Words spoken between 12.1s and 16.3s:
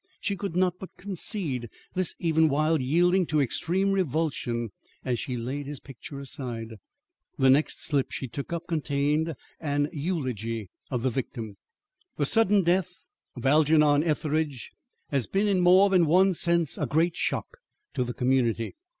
"The sudden death of Algernon Etheridge has been in more than